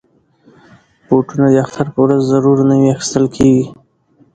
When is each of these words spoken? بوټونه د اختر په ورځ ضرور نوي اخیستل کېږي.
بوټونه 1.07 1.45
د 1.53 1.55
اختر 1.63 1.85
په 1.93 1.99
ورځ 2.05 2.21
ضرور 2.31 2.57
نوي 2.71 2.89
اخیستل 2.95 3.25
کېږي. 3.35 3.65